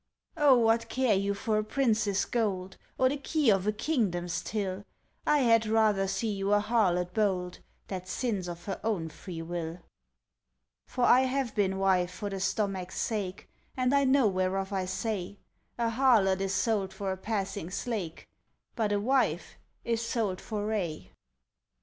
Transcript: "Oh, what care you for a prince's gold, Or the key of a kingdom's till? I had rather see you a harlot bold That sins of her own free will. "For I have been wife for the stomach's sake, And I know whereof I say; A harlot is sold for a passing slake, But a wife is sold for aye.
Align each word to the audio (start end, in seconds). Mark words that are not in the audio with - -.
"Oh, 0.35 0.57
what 0.57 0.89
care 0.89 1.13
you 1.13 1.35
for 1.35 1.59
a 1.59 1.63
prince's 1.63 2.25
gold, 2.25 2.75
Or 2.97 3.07
the 3.09 3.17
key 3.17 3.51
of 3.51 3.67
a 3.67 3.71
kingdom's 3.71 4.41
till? 4.41 4.83
I 5.27 5.41
had 5.41 5.67
rather 5.67 6.07
see 6.07 6.31
you 6.31 6.53
a 6.53 6.59
harlot 6.59 7.13
bold 7.13 7.59
That 7.85 8.07
sins 8.07 8.47
of 8.47 8.65
her 8.65 8.79
own 8.83 9.09
free 9.09 9.43
will. 9.43 9.77
"For 10.87 11.03
I 11.03 11.21
have 11.25 11.53
been 11.53 11.77
wife 11.77 12.09
for 12.09 12.31
the 12.31 12.39
stomach's 12.39 12.99
sake, 12.99 13.47
And 13.77 13.93
I 13.93 14.03
know 14.05 14.25
whereof 14.27 14.73
I 14.73 14.85
say; 14.85 15.37
A 15.77 15.91
harlot 15.91 16.41
is 16.41 16.55
sold 16.55 16.91
for 16.95 17.11
a 17.11 17.15
passing 17.15 17.69
slake, 17.69 18.27
But 18.75 18.91
a 18.91 18.99
wife 18.99 19.59
is 19.83 20.01
sold 20.03 20.41
for 20.41 20.73
aye. 20.73 21.11